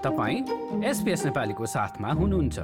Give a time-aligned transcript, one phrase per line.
[0.00, 2.58] तपाईँ एसपिएस नेपालीको साथमा हुनुहुन्छ।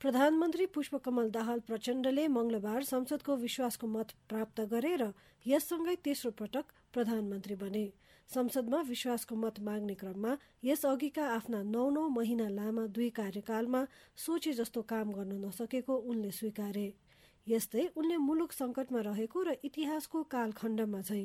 [0.00, 5.12] प्रधानमन्त्री पुष्पकमल दाहाल प्रचण्डले मंगलबार संसदको विश्वासको मत प्राप्त गरे र
[5.46, 7.86] यससँगै तेस्रो पटक प्रधानमन्त्री बने।
[8.30, 13.86] संसदमा विश्वासको मत माग्ने क्रममा यस अघिका आफ्ना नौ नौ महिना लामा दुई कार्यकालमा
[14.18, 16.88] सोचे जस्तो काम गर्न नसकेको उनले स्वीकारे।
[17.46, 21.24] यस्तै उनले मुलुक संकटमा रहेको र इतिहासको कालखण्डमा झै।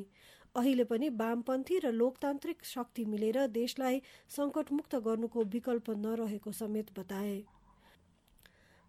[0.54, 4.00] अहिले पनि वामपन्थी र लोकतान्त्रिक शक्ति मिलेर देशलाई
[4.30, 7.36] संकटमुक्त गर्नुको विकल्प नरहेको समेत बताए।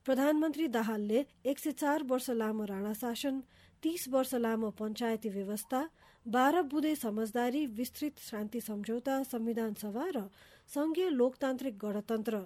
[0.05, 3.41] प्रधानमन्त्री दाहालले एक सय चार वर्ष लामो राणा शासन
[3.83, 5.81] तीस वर्ष लामो पञ्चायती व्यवस्था
[6.25, 10.21] बाह्र बुधे समझदारी विस्तृत शान्ति सम्झौता संविधान सभा र
[10.69, 12.45] संघीय लोकतान्त्रिक गणतन्त्र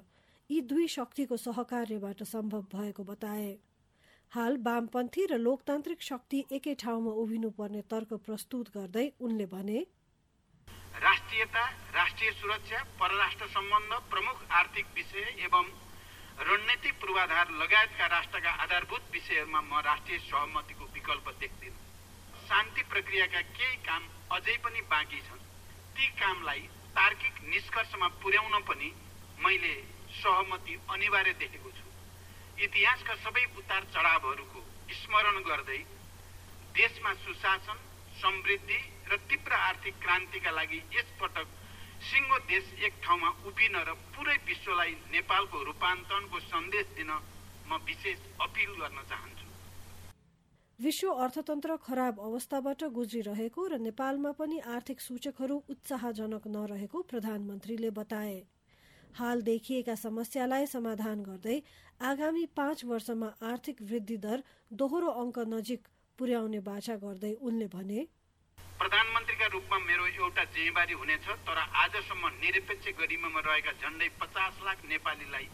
[0.49, 3.57] यी दुई शक्तिको सहकार्यबाट सम्भव भएको बताए।
[4.31, 9.79] हाल वामपन्थी र लोकतान्त्रिक शक्ति एकै ठाउँमा उभिनु पर्ने तर्क प्रस्तुत गर्दै उनले भने
[10.97, 11.63] राष्ट्रियता
[11.95, 15.73] राष्ट्रिय सुरक्षा परराष्ट्र सम्बन्ध प्रमुख आर्थिक विषय एवं
[16.41, 21.81] रणनीतिक पूर्वाधार लगायतका राष्ट्रका आधारभूत विषयहरूमा म राष्ट्रिय सहमतिको विकल्प देख्दिनँ।
[22.45, 25.45] शान्ति प्रक्रियाका केही काम अझै पनि बाँकी छन्।
[25.95, 28.93] ती कामलाई तार्किक निष्कर्षमा पुर्याउन पनि
[29.41, 29.75] मैले
[30.21, 31.88] सहमति अनिवार्य देखेको छु।
[32.65, 34.61] इतिहासका सबै उतार चढावहरूको
[34.95, 35.77] स्मरण गर्दै
[36.79, 37.77] देशमा सुशासन
[38.21, 38.79] समृद्धि
[39.11, 41.47] र तीव्र आर्थिक क्रान्तिका लागि यसपटक
[42.09, 48.75] सिङ्गो देश एक ठाउँमा उभिन र पुरै विश्वलाई नेपालको रूपान्तरणको सन्देश दिन म विशेष अपिल
[48.81, 49.47] गर्न चाहन्छु।
[50.79, 58.39] विश्व अर्थतन्त्र खराब अवस्थाबाट गुज्रिरहेको र नेपालमा पनि आर्थिक सूचकहरू उत्साहजनक नरहेको प्रधानमन्त्रीले बताए।
[59.09, 61.57] हाल देखिएका समस्यालाई समाधान गर्दै
[62.01, 64.43] आगामी पाँच वर्षमा आर्थिक वृद्धि दर
[64.73, 65.87] दोहोरो अङ्क नजिक
[66.19, 68.05] पुर्याउने बाछा गर्दै उनले भने
[68.79, 75.49] प्रधानमन्त्रीका रूपमा मेरो एउटा जिम्मेवारी हुनेछ तर आजसम्म निरपेक्ष गरिमामा रहेका झन्डै पचास लाख नेपालीलाई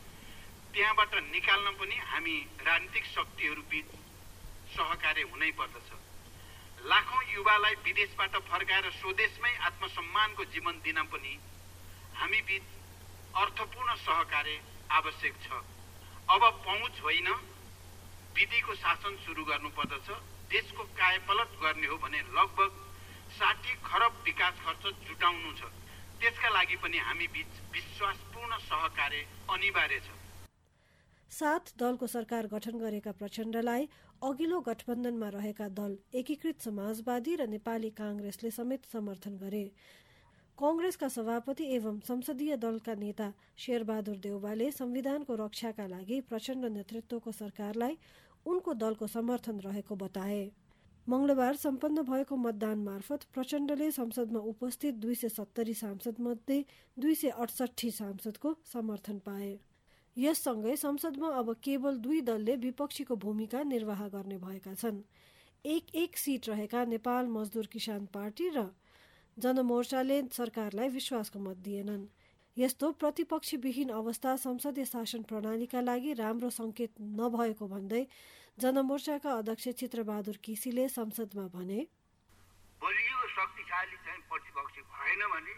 [0.74, 3.90] त्यहाँबाट निकाल्न पनि हामी राजनीतिक शक्तिहरू बिच
[4.76, 5.90] सहकार्य हुनै पर्दछ।
[6.86, 11.34] लाखौँ युवालाई विदेशबाट फर्काएर स्वदेशमै आत्मसम्मानको जीवन दिन पनि
[12.22, 12.75] हामी बिच
[13.36, 14.56] अर्थपूर्ण सहकार्य
[14.92, 15.48] आवश्यक छ।
[16.36, 17.30] अब पहुँच होइन।
[18.36, 20.08] विधिको शासन सुरु गर्नुपर्दछ।
[20.52, 22.72] देशको कायपलट गर्ने हो भने लगभग
[23.38, 25.72] साठी खरब विकास खर्च जुटाउनु छ।
[26.20, 30.10] त्यसका लागि पनि हामी बिच विश्वासपूर्ण सहकार्य अनिवार्य छ।
[31.32, 33.88] सात दलको सरकार गठन गरेका प्रचण्डलाई
[34.24, 39.66] अघिल्लो गठबन्धनमा रहेका दल एकीकृत समाजवादी र नेपाली काङ्ग्रेसले समेत समर्थन गरे।
[40.58, 47.98] कंग्रेसका सभापति एवं संसदीय दलका नेता शेरबहादुर देउवाले संविधानको रक्षाका लागि प्रचण्ड नेतृत्वको सरकारलाई
[48.46, 50.40] उनको दलको समर्थन रहेको बताए।
[51.08, 56.64] मंगलबार सम्पन्न भएको मतदान मार्फत प्रचण्डले संसदमा उपस्थित दुई सय सत्तरी सांसद मध्ये
[56.98, 59.52] दुई सय अडसठी सांसदको समर्थन पाए।
[60.18, 65.04] यससँगै संसदमा अब केवल दुई दलले विपक्षीको भूमिका निर्वाह गर्ने भएका छन्।
[65.66, 68.68] एक एक सिट रहेका नेपाल मजदुर किसान पार्टी र
[69.38, 72.06] जनमोर्चाले सरकारलाई विश्वासको मत दिएनन्।
[72.58, 78.04] यस्तो प्रतिपक्षीविहीन अवस्था संसदीय शासन प्रणालीका लागि राम्रो संकेत नभएको भन्दै
[78.58, 81.80] जनमोर्चाका अध्यक्ष चित्रबहादुर केसीले संसदमा भने
[82.82, 85.56] बलियो शक्तिशाली चाहिँ प्रतिपक्ष भएन भने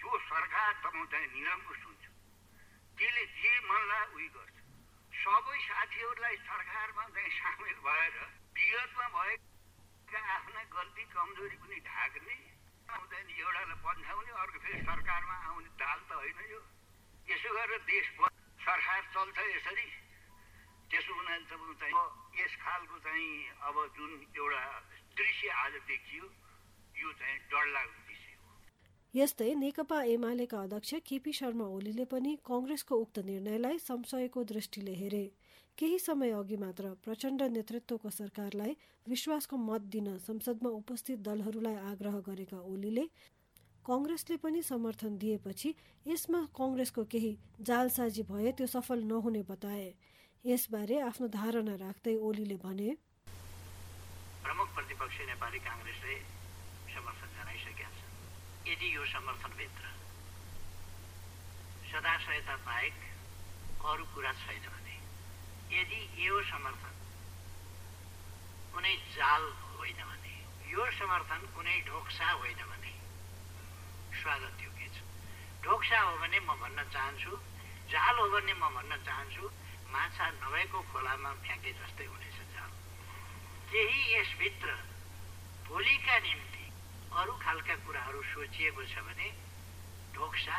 [0.00, 2.04] जो सरकार चाहिँ निरङ्कुश हुन्छ
[2.98, 4.56] त्यसले जे मनलाई उयो गर्छ।
[5.22, 8.14] सबै साथीहरूलाई सरकारमा चाहिँ सामेल भएर
[8.56, 9.51] विगतमा भएको
[10.20, 12.36] आफ्ना गल्ती कमजोरी पनि ढाक्ने
[12.88, 16.60] आउँदैन एउटालाई पन्छाउने अर्को फेरि सरकारमा आउने दाल त होइन यो।
[17.28, 18.06] यसो गरेर देश
[18.60, 19.86] सरकार चल्छ यसरी।
[20.90, 24.80] त्यसो हुनाले चाहिँ यस खालको चाहिँ अब जुन एउटा
[25.16, 26.24] दृश्य आज देखियो
[26.96, 28.01] यो चाहिँ डरलाग्दो
[29.14, 35.24] यस्तै नेकपा एमालेका अध्यक्ष केपी शर्मा ओलीले पनि कङ्ग्रेसको उक्त निर्णयलाई संशयको दृष्टिले हेरे।
[35.78, 38.72] केही समय अघि मात्र प्रचण्ड नेतृत्वको सरकारलाई
[39.06, 43.04] विश्वासको मत दिन संसदमा उपस्थित दलहरूलाई आग्रह गरेका ओलीले
[43.84, 45.74] कङ्ग्रेसले पनि समर्थन दिएपछि
[46.06, 47.32] यसमा कङ्ग्रेसको केही
[47.68, 49.88] जालसाजी भए त्यो सफल नहुने बताए।
[50.44, 52.88] यसबारे आफ्नो धारणा राख्दै ओलीले भने
[54.44, 56.16] प्रमुख प्रतिपक्ष नेपाली काङ्ग्रेसले
[56.94, 58.00] समर्थन जनाइसकेका छ
[58.66, 59.84] यदि यो समर्थनभित्र
[61.90, 62.94] सदाशयता बाहेक
[63.84, 64.72] अरू कुरा छैन
[65.72, 66.96] यदि यो समर्थन
[68.74, 69.42] कुनै जाल
[69.72, 70.34] होइन भने
[70.68, 72.92] यो समर्थन कुनै ढोक्सा होइन भने
[74.14, 74.98] स्वागत योग्य छ
[75.64, 77.32] ढोक्सा हो भने म भन्न चाहन्छु
[77.88, 79.50] जाल हो भने म भन्न चाहन्छु
[79.88, 82.70] माछा नभएको खोलामा फ्याँके जस्तै हुनेछ जाल
[83.70, 84.76] केही यसभित्र
[85.64, 86.51] भोलिका निम्ति
[87.20, 89.28] अरू खालका कुराहरू सोचिएको छ भने
[90.14, 90.56] ढोक्सा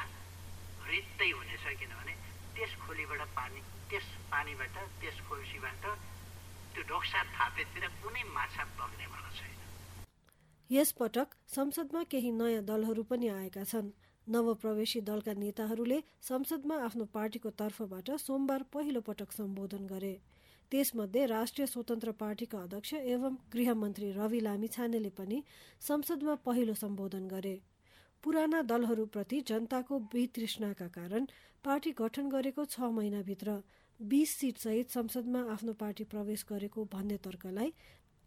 [0.89, 2.13] रित्तै हुनेछ किनभने
[2.55, 5.85] त्यस खोलीबाट पानी त्यस पानीबाट त्यस खोल्सीबाट
[6.73, 9.57] त्यो ढोक्सा थापेतिर कुनै माछा बग्नेवाला छैन।
[10.69, 13.89] यसपटक संसदमा केही नयाँ दलहरू पनि आएका छन्।
[14.27, 20.13] नवप्रवेशी दलका नेताहरूले संसदमा आफ्नो पार्टीको तर्फबाट सोमबार पहिलो पटक सम्बोधन गरे।
[20.71, 25.41] त्यसमध्ये राष्ट्रिय स्वतन्त्र पार्टीका अध्यक्ष एवं गृहमन्त्री रवि लामिछानेले पनि
[25.81, 27.55] संसदमा पहिलो सम्बोधन गरे।
[28.23, 31.25] पुराना दलहरूप्रति जनताको वितृष्णाका कारण
[31.65, 33.57] पार्टी गठन गरेको छ महिनाभित्र
[33.99, 37.73] बीस सिटसहित संसदमा आफ्नो पार्टी प्रवेश गरेको भन्ने तर्कलाई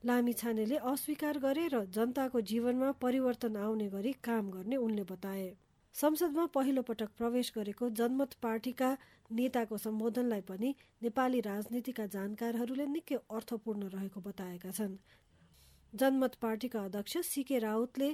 [0.02, 5.48] लामिछानेले अस्वीकार गरे र जनताको जीवनमा परिवर्तन आउने गरी काम गर्ने उनले बताए।
[5.96, 8.88] संसदमा पहिलो पटक प्रवेश गरेको जनमत पार्टीका
[9.30, 10.72] नेताको सम्बोधनलाई पनि
[11.02, 14.98] नेपाली राजनीतिका जानकारहरूले निकै अर्थपूर्ण रहेको बताएका छन्।
[15.92, 18.10] जनमत पार्टीका अध्यक्ष सीके राउतले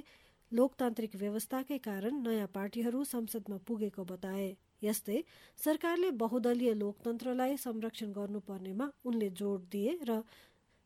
[0.51, 4.47] लोकतान्त्रिक व्यवस्थाकै कारण नयाँ पार्टीहरू संसदमा पुगेको बताए।
[4.81, 5.19] यस्तै
[5.59, 10.21] सरकारले बहुदलीय लोकतन्त्रलाई संरक्षण गर्नुपर्नेमा उनले जोड दिए र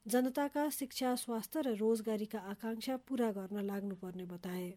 [0.05, 4.67] जनताका शिक्षा स्वास्थ्य र रोजगारीका आकांक्षा पूरा गर्न लाग्नुपर्ने बताए।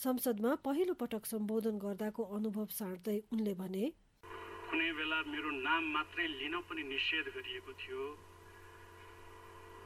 [0.00, 3.84] संसदमा पहिलो पटक सम्बोधन गर्दाको अनुभव साट्दै उनले भने
[4.70, 8.04] कुनै बेला मेरो नाम मात्रै लिन पनि निषेध गरिएको थियो।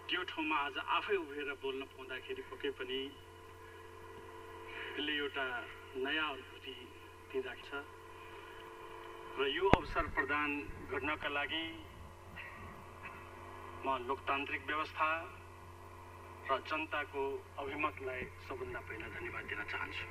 [0.07, 3.01] त्यो ठाउँमा आज आफै उभिएर बोल्न पाउँदाखेरि पक्कै पनि
[4.95, 5.47] यसले एउटा
[6.07, 6.75] नयाँ अनुभूति
[7.33, 7.69] दिँदछ।
[9.39, 10.49] र यो अवसर प्रदान
[10.95, 11.67] गर्नका लागि
[13.83, 15.09] म लोकतान्त्रिक व्यवस्था
[16.45, 17.23] र जनताको
[17.57, 20.07] अभिमतलाई सबभन्दा पहिला धन्यवाद दिन चाहन्छु।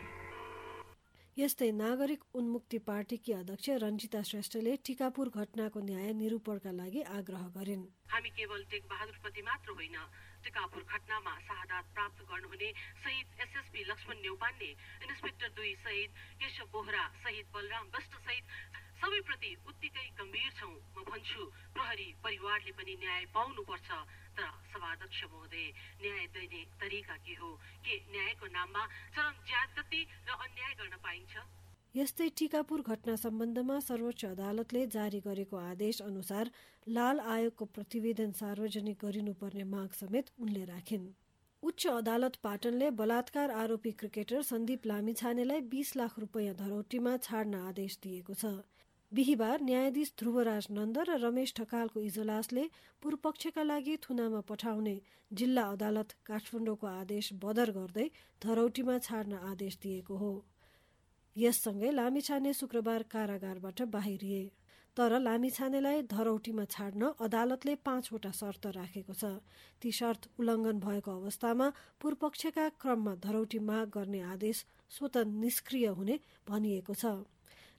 [1.38, 8.30] यस्तै नागरिक उन्मुक्ति पार्टीकी अध्यक्ष रञ्जिता श्रेष्ठले टिकापुर घटनाको न्याय निरूपणका लागि आग्रह गरिन्। हामी
[8.38, 9.97] केवल टेक बहादुर मात्र होइन
[10.44, 12.69] टिकापुर घटनामा शहादात प्राप्त गर्नुहुने
[13.03, 14.69] शहीद एसएसपी लक्ष्मण नेउपाने
[15.06, 16.09] इन्सपेक्टर दुई शहीद
[16.41, 18.45] केशव बोहरा शहीद बलराम वष्ट सहित
[19.03, 21.41] सबैप्रति उत्तिकै गम्भीर छौँ। म भन्छु
[21.74, 23.89] प्रहरी परिवारले पनि न्याय पाउनुपर्छ।
[24.74, 25.66] सभाध्यक्ष महोदय
[26.02, 31.44] न्याय दिने तरिका के हो के न्यायको नाममा चरम ज्यादती र अन्याय गर्न पाइन्छ
[31.96, 36.50] यस्तै टिकापुर घटना सम्बन्धमा सर्वोच्च अदालतले जारी गरेको आदेश अनुसार
[36.88, 41.06] लाल आयोगको प्रतिवेदन सार्वजनिक गरिनुपर्ने माग समेत उनले राखिन्
[41.64, 48.34] उच्च अदालत पाटनले बलात्कार आरोपी क्रिकेटर सन्दीप लामिछानेलाई बीस लाख रुपियाँ धरौटीमा छाड्न आदेश दिएको
[48.38, 48.52] छ
[49.13, 52.62] बिहिबार न्यायाधीश ध्रुवराज नन्द र रमेश ठकालको इजलासले
[53.04, 54.94] पूर्वपक्षका लागि थुनामा पठाउने
[55.31, 58.06] जिल्ला अदालत काठमाडौँको आदेश बदर गर्दै
[58.42, 60.31] धरौटीमा छाड्न आदेश दिएको हो।
[61.36, 64.42] यससँगै लामिछाने शुक्रबार कारागारबाट बाहिरिए।
[64.98, 69.31] तर लामिछानेलाई धरौटीमा छाड्न अदालतले पाँचवटा शर्त राखेको छ।
[69.81, 71.69] ती शर्त उल्लङ्घन भएको अवस्थामा
[72.01, 74.65] पूर्वपक्षका क्रममा धरौटी माग गर्ने आदेश
[74.98, 76.19] स्वत निष्क्रिय हुने
[76.50, 77.13] भनिएको छ।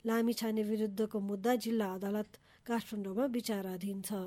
[0.04, 4.20] लामिछाने विरुद्धको मुद्दा जिल्ला अदालत काठमाडौँमा विचाराधीन छ।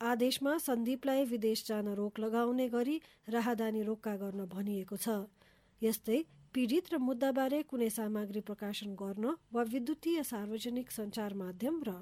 [0.00, 2.96] आदेशमा सन्दीपलाई विदेश जान रोक लगाउने गरी
[3.28, 5.16] राहदानी रोक्का गर्न भनिएको छ।
[5.82, 6.18] यस्तै
[6.54, 11.96] पीडित र मुद्दाबारे कुनै सामग्री प्रकाशन गर्न वा विद्युतीय सार्वजनिक सञ्चार माध्यम र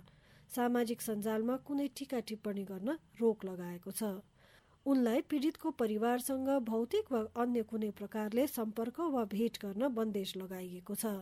[0.50, 4.10] सामाजिक सञ्जालमा कुनै टिका टिप्पणी गर्न रोक लगाएको छ।
[4.86, 11.14] उनलाई पीडितको परिवारसँग भौतिक वा अन्य कुनै प्रकारले सम्पर्क वा भेट गर्न बन्देज लगाइएको छ।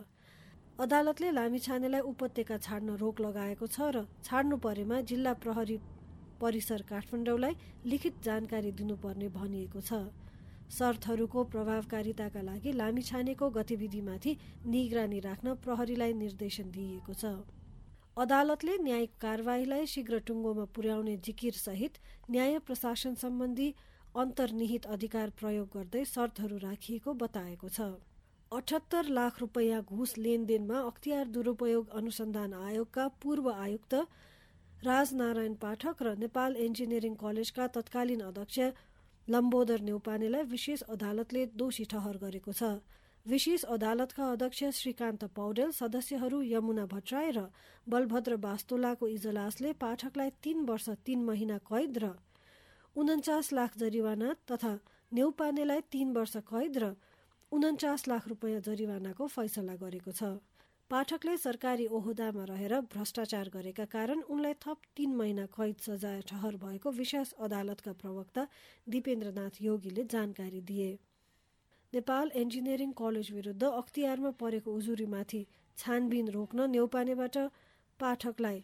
[0.75, 5.77] अदालतले लामिछानेलाई उपत्यका छाड्न रोक लगाएको छ र छाड्नु परेमा जिल्ला प्रहरी
[6.41, 7.53] परिसर काठमाडौँलाई
[7.85, 9.99] लिखित जानकारी दिनुपर्ने भनिएको छ।
[10.69, 14.33] शर्तहरूको प्रभावकारिताका लागि लामिछानेको गतिविधिमाथि
[14.67, 17.31] निगरानी राख्न प्रहरीलाई निर्देशन दिइएको छ।
[18.17, 23.69] अदालतले न्यायिक कारवाहीलाई शीघ्र टुङ्गोमा पुर्याउने जिकिर सहित न्याय प्रशासन सम्बन्धी
[24.17, 27.89] अन्तर्निहित अधिकार प्रयोग गर्दै शर्तहरू राखिएको बताएको छ।
[28.51, 33.93] अठहत्तर लाख रुपियाँ घुस लेनदेनमा अख्तियार दुरुपयोग अनुसन्धान आयोगका पूर्व आयुक्त
[34.85, 38.59] राजनारायण पाठक र नेपाल इन्जिनियरिङ कलेजका तत्कालीन अध्यक्ष
[39.27, 42.69] लम्बोदर नेउपानेलाई विशेष अदालतले दोषी ठहर गरेको छ।
[43.25, 47.45] विशेष अदालतका अध्यक्ष श्रीकान्त पौडेल सदस्यहरू यमुना भट्टराई र
[47.87, 52.13] बलभद्र बास्तोलाको इजलासले पाठकलाई तीन वर्ष तीन महिना कैद र
[52.95, 54.73] उन्चास लाख जरिवाना तथा
[55.11, 56.93] नेउपानेलाई तीन वर्ष कैद र
[57.55, 60.29] उन्चास लाख रुपियाँ जरिवानाको फैसला गरेको छ।
[60.91, 66.91] पाठकले सरकारी ओहदामा रहेर भ्रष्टाचार गरेका कारण उनलाई थप तीन महिना कैद सजाय ठहर भएको
[66.97, 68.43] विशेष अदालतका प्रवक्ता
[68.87, 70.89] दिपेन्द्रनाथ योगीले जानकारी दिए।
[71.93, 75.41] नेपाल इन्जिनियरिङ कलेज विरुद्ध अख्तियारमा परेको उजुरीमाथि
[75.77, 77.37] छानबिन रोक्न नेउपानेबाट
[77.99, 78.59] पाठकलाई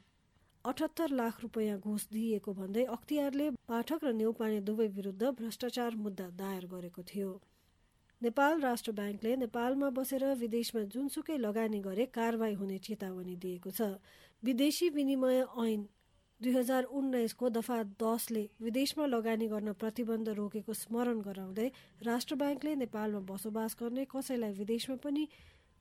[0.65, 6.69] अठहत्तर लाख रुपियाँ घुस दिइएको भन्दै अख्तियारले पाठक र नेउपाने दुवै विरुद्ध भ्रष्टाचार मुद्दा दायर
[6.75, 7.31] गरेको थियो।
[8.21, 13.87] नेपाल राष्ट्र ब्याङ्कले नेपालमा बसेर विदेशमा जुनसुकै लगानी गरे कारवाही हुने चेतावनी दिएको छ।
[14.43, 15.85] विदेशी विनिमय ऐन
[16.41, 21.65] दुई हजार उन्नाइसको दफा दसले विदेशमा लगानी गर्न प्रतिबन्ध रोकेको स्मरण गराउँदै
[22.01, 25.25] राष्ट्र ब्याङ्कले नेपालमा बसोबास गर्ने कसैलाई विदेशमा पनि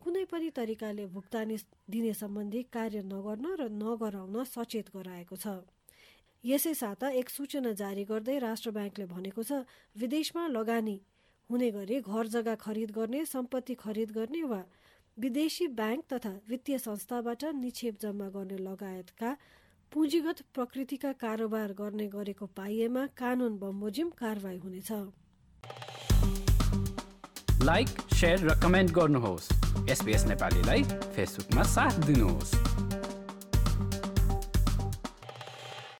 [0.00, 1.60] कुनै पनि तरिकाले भुक्तानी
[1.92, 5.60] दिने सम्बन्धी कार्य नगर्न र नगराउन सचेत गराएको छ।
[6.44, 9.64] यसै साता एक सूचना जारी गर्दै राष्ट्र ब्याङ्कले भनेको छ
[9.96, 10.96] विदेशमा लगानी
[11.50, 14.62] हुने गरी घर जग्गा खरिद गर्ने सम्पत्ति खरिद गर्ने वा
[15.18, 19.36] विदेशी ब्याङ्क तथा वित्तीय संस्थाबाट निक्षेप जम्मा गर्ने लगायतका
[19.92, 24.90] पुँजीगत प्रकृतिका कारोबार गर्ने गरेको पाइएमा कानुन बमोजिम कारवाही हुनेछ।
[27.64, 27.88] लाइक
[28.22, 29.48] र कमेन्ट गर्नुहोस्।
[30.26, 30.82] नेपालीलाई
[31.16, 32.54] फेसबुकमा साथ दिनुहोस्।